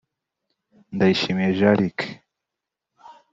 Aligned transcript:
Ndayishimiye 0.95 1.55
Jean 1.57 1.75
Luc 1.79 1.97